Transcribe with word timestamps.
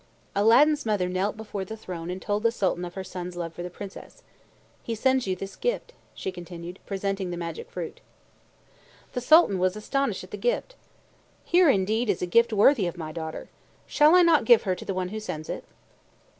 Aladdin's 0.33 0.83
mother 0.83 1.07
knelt 1.07 1.37
before 1.37 1.63
the 1.63 1.77
throne 1.77 2.09
and 2.09 2.19
told 2.19 2.41
the 2.41 2.51
Sultan 2.51 2.85
of 2.85 2.95
her 2.95 3.03
son's 3.03 3.35
love 3.35 3.53
for 3.53 3.61
the 3.61 3.69
Princess. 3.69 4.23
"He 4.81 4.95
sends 4.95 5.27
you 5.27 5.35
this 5.35 5.55
gift," 5.55 5.93
she 6.15 6.31
continued, 6.31 6.79
presenting 6.87 7.29
the 7.29 7.37
magic 7.37 7.69
fruit. 7.69 8.01
The 9.13 9.21
Sultan 9.21 9.59
was 9.59 9.75
astonished 9.75 10.23
at 10.23 10.31
the 10.31 10.37
gift. 10.37 10.73
He 11.43 11.59
exclaimed, 11.59 11.67
"Here 11.67 11.69
indeed 11.69 12.09
is 12.09 12.23
a 12.23 12.25
gift 12.25 12.51
worthy 12.51 12.87
of 12.87 12.97
my 12.97 13.11
daughter! 13.11 13.47
Shall 13.85 14.15
I 14.15 14.23
not 14.23 14.45
give 14.45 14.63
her 14.63 14.73
to 14.73 14.85
the 14.85 14.95
one 14.95 15.09
who 15.09 15.19
sends 15.19 15.49
it?" 15.49 15.65